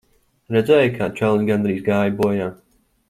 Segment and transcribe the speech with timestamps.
[0.55, 2.49] Redzēji, kā čalis gandrīz gāja bojā.